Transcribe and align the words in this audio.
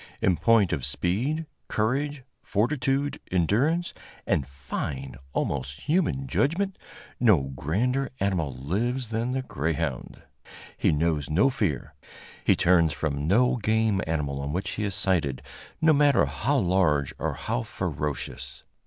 In 0.19 0.35
point 0.35 0.73
of 0.73 0.83
speed, 0.83 1.45
courage, 1.67 2.23
fortitude, 2.41 3.19
endurance 3.31 3.93
and 4.25 4.47
fine, 4.47 5.15
almost 5.31 5.81
human 5.81 6.25
judgment, 6.25 6.79
no 7.19 7.43
grander 7.55 8.09
animal 8.19 8.51
lives 8.51 9.09
than 9.09 9.33
the 9.33 9.43
greyhound. 9.43 10.23
He 10.75 10.91
knows 10.91 11.29
no 11.29 11.51
fear; 11.51 11.93
he 12.43 12.55
turns 12.55 12.93
from 12.93 13.27
no 13.27 13.57
game 13.57 14.01
animal 14.07 14.41
on 14.41 14.51
which 14.51 14.71
he 14.71 14.85
is 14.85 14.95
sighted, 14.95 15.43
no 15.81 15.93
matter 15.93 16.25
how 16.25 16.57
large 16.57 17.13
or 17.19 17.35
how 17.35 17.61
ferocious. 17.61 18.63